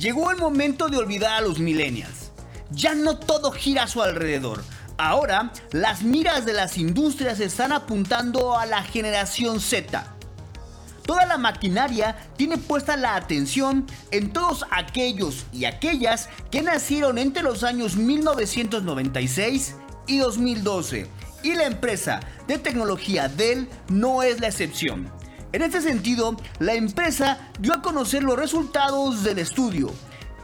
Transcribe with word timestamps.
Llegó 0.00 0.30
el 0.30 0.38
momento 0.38 0.88
de 0.88 0.96
olvidar 0.96 1.32
a 1.34 1.40
los 1.42 1.58
millennials. 1.58 2.30
Ya 2.70 2.94
no 2.94 3.18
todo 3.18 3.52
gira 3.52 3.82
a 3.82 3.86
su 3.86 4.00
alrededor. 4.00 4.64
Ahora, 4.96 5.52
las 5.72 6.02
miras 6.02 6.46
de 6.46 6.54
las 6.54 6.78
industrias 6.78 7.38
están 7.38 7.70
apuntando 7.70 8.56
a 8.56 8.64
la 8.64 8.82
generación 8.82 9.60
Z. 9.60 10.16
Toda 11.04 11.26
la 11.26 11.36
maquinaria 11.36 12.16
tiene 12.38 12.56
puesta 12.56 12.96
la 12.96 13.14
atención 13.14 13.86
en 14.10 14.32
todos 14.32 14.64
aquellos 14.70 15.44
y 15.52 15.66
aquellas 15.66 16.30
que 16.50 16.62
nacieron 16.62 17.18
entre 17.18 17.42
los 17.42 17.62
años 17.62 17.96
1996 17.96 19.76
y 20.06 20.16
2012. 20.16 21.08
Y 21.42 21.54
la 21.54 21.66
empresa 21.66 22.20
de 22.46 22.56
tecnología 22.56 23.28
Dell 23.28 23.68
no 23.90 24.22
es 24.22 24.40
la 24.40 24.48
excepción. 24.48 25.19
En 25.52 25.62
este 25.62 25.80
sentido, 25.80 26.36
la 26.60 26.74
empresa 26.74 27.38
dio 27.58 27.74
a 27.74 27.82
conocer 27.82 28.22
los 28.22 28.38
resultados 28.38 29.24
del 29.24 29.40
estudio, 29.40 29.92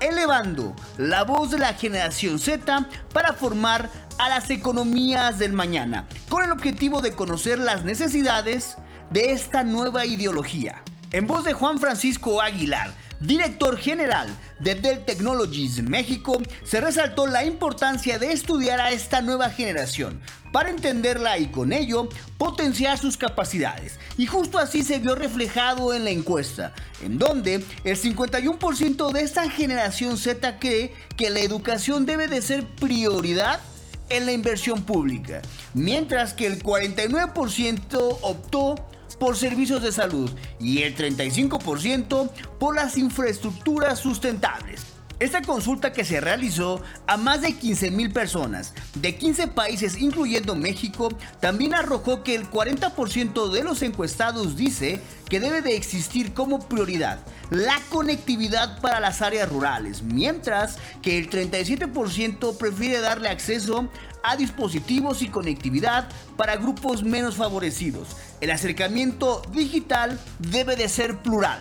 elevando 0.01 0.75
la 0.99 1.23
voz 1.23 1.53
de 1.53 1.59
la 1.59 1.75
generación 1.75 2.41
Z 2.41 2.89
para 3.13 3.33
formar 3.33 3.89
a 4.19 4.29
las 4.29 4.51
economías 4.51 5.39
del 5.39 5.53
mañana, 5.53 6.09
con 6.29 6.43
el 6.43 6.51
objetivo 6.51 7.03
de 7.03 7.13
conocer 7.13 7.61
las 7.61 7.85
necesidades 7.85 8.79
de 9.11 9.31
esta 9.31 9.63
nueva 9.63 10.07
ideología. 10.07 10.83
En 11.13 11.29
voz 11.29 11.45
de 11.45 11.53
Juan 11.53 11.79
Francisco 11.79 12.43
Aguilar, 12.43 12.93
director 13.21 13.77
general 13.79 14.29
de 14.59 14.75
Dell 14.75 15.05
Technologies 15.05 15.83
México, 15.83 16.41
se 16.65 16.81
resaltó 16.81 17.27
la 17.27 17.45
importancia 17.45 18.19
de 18.19 18.33
estudiar 18.33 18.81
a 18.81 18.91
esta 18.91 19.21
nueva 19.21 19.51
generación 19.51 20.21
para 20.53 20.71
entenderla 20.71 21.39
y 21.39 21.49
con 21.49 21.73
ello 21.73 22.09
potenciar 22.39 22.99
sus 22.99 23.17
capacidades. 23.17 23.99
Y 24.17 24.27
justo 24.27 24.59
así 24.59 24.83
se 24.83 24.99
vio 24.99 25.15
reflejado 25.15 25.93
en 25.93 26.05
la 26.05 26.11
encuesta, 26.11 26.73
en 27.03 27.19
donde 27.19 27.65
el 27.85 27.97
51% 27.97 29.13
de 29.13 29.21
esta 29.21 29.51
generación 29.51 30.17
Z 30.17 30.59
cree 30.59 30.95
que 31.17 31.31
la 31.31 31.41
educación 31.41 32.07
debe 32.07 32.29
de 32.29 32.43
ser 32.43 32.67
prioridad 32.67 33.61
en 34.09 34.27
la 34.27 34.33
inversión 34.33 34.83
pública, 34.85 35.43
mientras 35.75 36.33
que 36.33 36.47
el 36.47 36.63
49% 36.63 38.19
optó 38.23 38.77
por 39.19 39.37
servicios 39.37 39.83
de 39.83 39.93
salud 39.93 40.31
y 40.61 40.83
el 40.83 40.97
35% 40.97 42.31
por 42.59 42.75
las 42.75 42.97
infraestructuras 42.97 43.99
sustentables. 43.99 44.97
Esta 45.19 45.41
consulta 45.41 45.95
que 45.95 46.05
se 46.05 46.21
realizó 46.21 46.83
a 47.07 47.17
más 47.17 47.41
de 47.41 47.49
15.000 47.49 48.13
personas 48.13 48.75
de 48.97 49.17
15 49.17 49.49
países 49.49 49.97
incluyendo 49.97 50.55
México 50.55 51.09
también 51.41 51.75
arrojó 51.75 52.23
que 52.23 52.35
el 52.35 52.51
40% 52.51 53.51
de 53.51 53.65
los 53.65 53.81
encuestados 53.81 54.57
dice 54.57 55.01
que 55.31 55.41
debe 55.41 55.63
de 55.63 55.75
existir 55.75 56.35
como 56.35 56.69
prioridad 56.69 57.19
la 57.51 57.81
conectividad 57.91 58.81
para 58.81 59.01
las 59.01 59.23
áreas 59.23 59.49
rurales, 59.49 60.03
mientras 60.03 60.79
que 61.03 61.19
el 61.19 61.31
37% 61.31 62.57
prefiere 62.59 63.01
darle 63.01 63.29
acceso 63.29 63.89
a 64.23 64.37
dispositivos 64.37 65.23
y 65.23 65.29
conectividad 65.29 66.09
para 66.37 66.57
grupos 66.57 67.03
menos 67.03 67.37
favorecidos. 67.37 68.17
El 68.41 68.51
acercamiento 68.51 69.43
digital 69.53 70.19
debe 70.39 70.77
de 70.77 70.89
ser 70.89 71.19
plural 71.19 71.61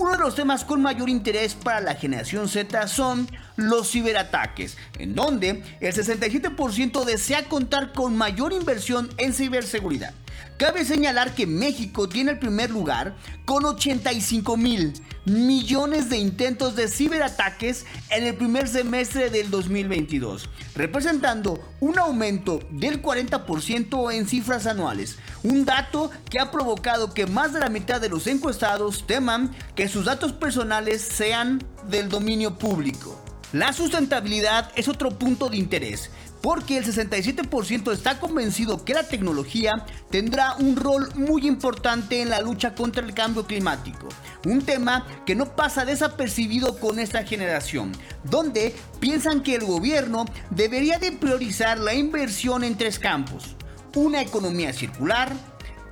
uno 0.00 0.12
de 0.12 0.18
los 0.18 0.34
temas 0.34 0.64
con 0.64 0.80
mayor 0.80 1.10
interés 1.10 1.52
para 1.52 1.82
la 1.82 1.94
generación 1.94 2.48
Z 2.48 2.88
son 2.88 3.28
los 3.56 3.90
ciberataques, 3.90 4.78
en 4.98 5.14
donde 5.14 5.62
el 5.78 5.92
67% 5.94 7.04
desea 7.04 7.44
contar 7.50 7.92
con 7.92 8.16
mayor 8.16 8.54
inversión 8.54 9.10
en 9.18 9.34
ciberseguridad. 9.34 10.14
Cabe 10.56 10.86
señalar 10.86 11.34
que 11.34 11.46
México 11.46 12.08
tiene 12.08 12.30
el 12.30 12.38
primer 12.38 12.70
lugar 12.70 13.14
con 13.44 13.66
85 13.66 14.56
mil 14.56 14.94
millones 15.24 16.08
de 16.08 16.18
intentos 16.18 16.76
de 16.76 16.88
ciberataques 16.88 17.84
en 18.10 18.24
el 18.24 18.34
primer 18.34 18.68
semestre 18.68 19.30
del 19.30 19.50
2022, 19.50 20.48
representando 20.74 21.60
un 21.80 21.98
aumento 21.98 22.60
del 22.70 23.02
40% 23.02 24.12
en 24.12 24.26
cifras 24.26 24.66
anuales, 24.66 25.18
un 25.42 25.64
dato 25.64 26.10
que 26.28 26.38
ha 26.38 26.50
provocado 26.50 27.12
que 27.12 27.26
más 27.26 27.52
de 27.52 27.60
la 27.60 27.68
mitad 27.68 28.00
de 28.00 28.08
los 28.08 28.26
encuestados 28.26 29.06
teman 29.06 29.54
que 29.74 29.88
sus 29.88 30.04
datos 30.04 30.32
personales 30.32 31.02
sean 31.02 31.62
del 31.88 32.08
dominio 32.08 32.58
público. 32.58 33.20
La 33.52 33.72
sustentabilidad 33.72 34.70
es 34.76 34.86
otro 34.86 35.18
punto 35.18 35.48
de 35.48 35.56
interés, 35.56 36.10
porque 36.40 36.78
el 36.78 36.84
67% 36.84 37.92
está 37.92 38.18
convencido 38.18 38.84
que 38.84 38.94
la 38.94 39.06
tecnología 39.06 39.84
tendrá 40.10 40.54
un 40.56 40.76
rol 40.76 41.12
muy 41.14 41.46
importante 41.46 42.22
en 42.22 42.30
la 42.30 42.40
lucha 42.40 42.74
contra 42.74 43.04
el 43.04 43.14
cambio 43.14 43.46
climático, 43.46 44.08
un 44.46 44.62
tema 44.62 45.06
que 45.26 45.34
no 45.34 45.54
pasa 45.54 45.84
desapercibido 45.84 46.78
con 46.78 46.98
esta 46.98 47.24
generación, 47.24 47.92
donde 48.24 48.74
piensan 49.00 49.42
que 49.42 49.56
el 49.56 49.64
gobierno 49.64 50.24
debería 50.50 50.98
de 50.98 51.12
priorizar 51.12 51.78
la 51.78 51.94
inversión 51.94 52.64
en 52.64 52.76
tres 52.76 52.98
campos, 52.98 53.56
una 53.94 54.22
economía 54.22 54.72
circular, 54.72 55.32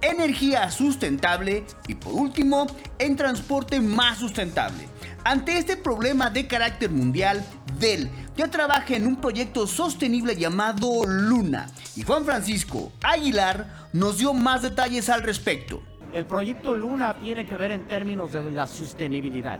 energía 0.02 0.70
sustentable 0.70 1.64
y 1.86 1.94
por 1.94 2.14
último, 2.14 2.66
en 2.98 3.16
transporte 3.16 3.80
más 3.80 4.18
sustentable. 4.18 4.88
Ante 5.24 5.58
este 5.58 5.76
problema 5.76 6.30
de 6.30 6.46
carácter 6.46 6.90
mundial, 6.90 7.44
Dell 7.78 8.08
ya 8.36 8.48
trabaja 8.48 8.94
en 8.94 9.06
un 9.06 9.16
proyecto 9.16 9.66
sostenible 9.66 10.36
llamado 10.36 11.04
Luna 11.04 11.66
y 11.96 12.02
Juan 12.02 12.24
Francisco 12.24 12.92
Aguilar 13.02 13.88
nos 13.92 14.18
dio 14.18 14.32
más 14.32 14.62
detalles 14.62 15.08
al 15.08 15.22
respecto. 15.22 15.82
El 16.12 16.24
proyecto 16.24 16.74
Luna 16.74 17.14
tiene 17.14 17.44
que 17.44 17.56
ver 17.56 17.72
en 17.72 17.86
términos 17.86 18.32
de 18.32 18.50
la 18.50 18.66
sostenibilidad 18.66 19.58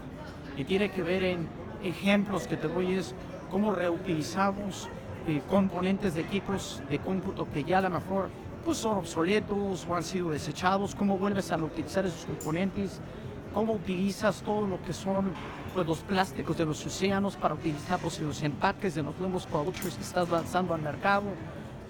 y 0.56 0.64
tiene 0.64 0.90
que 0.90 1.02
ver 1.02 1.24
en 1.24 1.48
ejemplos 1.82 2.46
que 2.46 2.56
te 2.56 2.68
doy 2.68 2.94
es 2.94 3.14
cómo 3.50 3.74
reutilizamos 3.74 4.88
eh, 5.26 5.42
componentes 5.48 6.14
de 6.14 6.22
equipos 6.22 6.80
de 6.88 6.98
cómputo 6.98 7.48
que 7.52 7.64
ya 7.64 7.78
a 7.78 7.82
lo 7.82 7.90
mejor 7.90 8.30
pues, 8.64 8.78
son 8.78 8.98
obsoletos 8.98 9.86
o 9.88 9.94
han 9.94 10.02
sido 10.02 10.30
desechados, 10.30 10.94
cómo 10.94 11.18
vuelves 11.18 11.50
a 11.52 11.56
utilizar 11.56 12.06
esos 12.06 12.24
componentes 12.24 13.00
cómo 13.54 13.74
utilizas 13.74 14.42
todo 14.42 14.66
lo 14.66 14.80
que 14.82 14.92
son 14.92 15.32
pues, 15.74 15.86
los 15.86 15.98
plásticos 16.00 16.56
de 16.56 16.64
los 16.64 16.84
océanos 16.84 17.36
para 17.36 17.54
utilizarlos 17.54 18.18
en 18.20 18.28
los 18.28 18.42
empaques 18.42 18.94
de 18.94 19.02
los 19.02 19.18
nuevos 19.18 19.46
productos 19.46 19.94
que 19.94 20.02
estás 20.02 20.28
lanzando 20.28 20.74
al 20.74 20.82
mercado, 20.82 21.24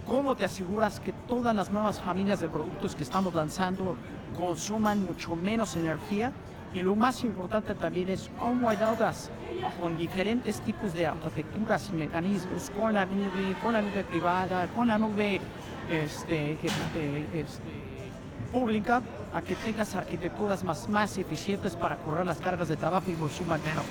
cómo 0.06 0.34
te 0.36 0.44
aseguras 0.44 1.00
que 1.00 1.12
todas 1.26 1.54
las 1.54 1.70
nuevas 1.70 2.00
familias 2.00 2.40
de 2.40 2.48
productos 2.48 2.94
que 2.94 3.02
estamos 3.02 3.34
lanzando 3.34 3.96
consuman 4.38 5.04
mucho 5.04 5.36
menos 5.36 5.76
energía 5.76 6.32
y 6.72 6.82
lo 6.82 6.94
más 6.94 7.24
importante 7.24 7.74
también 7.74 8.10
es 8.10 8.30
cómo 8.38 8.68
ayudas 8.68 9.30
con 9.80 9.96
diferentes 9.96 10.60
tipos 10.60 10.92
de 10.92 11.06
arquitecturas 11.06 11.90
y 11.90 11.96
mecanismos, 11.96 12.70
con 12.78 12.94
la 12.94 13.06
nube, 13.06 13.56
con 13.62 13.72
la 13.72 13.82
nube 13.82 14.04
privada, 14.04 14.66
con 14.68 14.88
la 14.88 14.98
nube 14.98 15.40
este, 15.90 16.52
este, 16.52 17.48
pública, 18.52 19.02
a 19.32 19.42
que 19.42 19.54
tengas 19.56 19.94
arquitecturas 19.94 20.64
más, 20.64 20.88
más 20.88 21.18
eficientes 21.18 21.76
para 21.76 21.96
correr 21.96 22.26
las 22.26 22.38
cargas 22.38 22.68
de 22.68 22.76
trabajo 22.76 23.10
y 23.10 23.14
consuman 23.14 23.60
menos. 23.62 23.84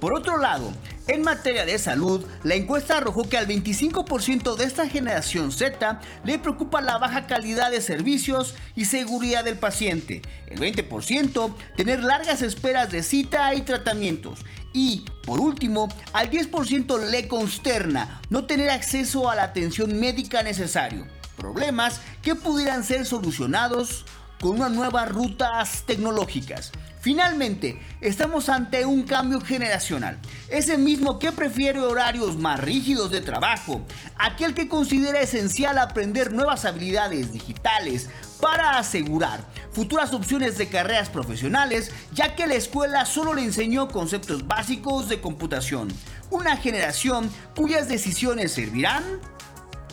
Por 0.00 0.12
otro 0.12 0.36
lado, 0.36 0.70
en 1.06 1.22
materia 1.22 1.64
de 1.64 1.78
salud, 1.78 2.26
la 2.42 2.56
encuesta 2.56 2.98
arrojó 2.98 3.26
que 3.28 3.38
al 3.38 3.46
25% 3.46 4.54
de 4.56 4.64
esta 4.64 4.86
generación 4.88 5.50
Z 5.50 6.00
le 6.24 6.38
preocupa 6.38 6.82
la 6.82 6.98
baja 6.98 7.26
calidad 7.26 7.70
de 7.70 7.80
servicios 7.80 8.54
y 8.76 8.84
seguridad 8.84 9.44
del 9.44 9.56
paciente, 9.56 10.20
el 10.46 10.60
20% 10.60 11.54
tener 11.76 12.02
largas 12.02 12.42
esperas 12.42 12.90
de 12.90 13.02
cita 13.02 13.54
y 13.54 13.62
tratamientos 13.62 14.44
y, 14.74 15.06
por 15.24 15.40
último, 15.40 15.88
al 16.12 16.30
10% 16.30 17.10
le 17.10 17.26
consterna 17.28 18.20
no 18.28 18.44
tener 18.44 18.68
acceso 18.68 19.30
a 19.30 19.34
la 19.34 19.44
atención 19.44 19.98
médica 19.98 20.42
necesaria 20.42 21.06
problemas 21.36 22.00
que 22.22 22.34
pudieran 22.34 22.84
ser 22.84 23.06
solucionados 23.06 24.04
con 24.40 24.52
unas 24.52 24.72
nuevas 24.72 25.08
rutas 25.08 25.84
tecnológicas. 25.86 26.72
Finalmente, 27.00 27.78
estamos 28.00 28.48
ante 28.48 28.86
un 28.86 29.02
cambio 29.02 29.40
generacional. 29.40 30.18
Ese 30.48 30.78
mismo 30.78 31.18
que 31.18 31.32
prefiere 31.32 31.80
horarios 31.80 32.38
más 32.38 32.60
rígidos 32.60 33.10
de 33.10 33.20
trabajo, 33.20 33.82
aquel 34.16 34.54
que 34.54 34.68
considera 34.68 35.20
esencial 35.20 35.76
aprender 35.76 36.32
nuevas 36.32 36.64
habilidades 36.64 37.32
digitales 37.32 38.08
para 38.40 38.78
asegurar 38.78 39.44
futuras 39.74 40.14
opciones 40.14 40.56
de 40.56 40.68
carreras 40.68 41.10
profesionales, 41.10 41.90
ya 42.12 42.34
que 42.34 42.46
la 42.46 42.54
escuela 42.54 43.04
solo 43.04 43.34
le 43.34 43.42
enseñó 43.42 43.88
conceptos 43.88 44.46
básicos 44.46 45.08
de 45.08 45.20
computación. 45.20 45.88
Una 46.30 46.56
generación 46.56 47.30
cuyas 47.56 47.88
decisiones 47.88 48.52
servirán 48.52 49.02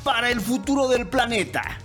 para 0.04 0.30
el 0.30 0.40
futuro 0.40 0.88
del 0.88 1.08
planeta. 1.08 1.80